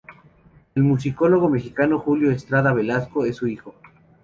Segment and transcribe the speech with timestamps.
[0.73, 3.73] El musicólogo mexicano Julio Estrada Velasco es hijo suyo.